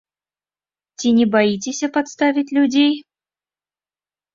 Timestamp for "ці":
0.97-1.07